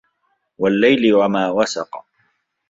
[0.57, 2.05] وَاللَّيلِ وَما وَسَقَ